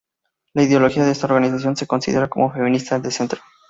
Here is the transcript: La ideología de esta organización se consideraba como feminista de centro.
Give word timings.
La 0.55 0.63
ideología 0.63 1.05
de 1.05 1.11
esta 1.11 1.27
organización 1.27 1.77
se 1.77 1.85
consideraba 1.85 2.27
como 2.27 2.51
feminista 2.51 2.97
de 2.97 3.11
centro. 3.11 3.39